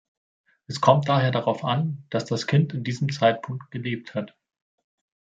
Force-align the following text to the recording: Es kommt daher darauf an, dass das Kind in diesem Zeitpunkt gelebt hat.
Es 0.65 0.81
kommt 0.81 1.07
daher 1.07 1.29
darauf 1.29 1.63
an, 1.63 2.07
dass 2.09 2.25
das 2.25 2.47
Kind 2.47 2.73
in 2.73 2.83
diesem 2.83 3.11
Zeitpunkt 3.11 3.69
gelebt 3.69 4.15
hat. 4.15 4.35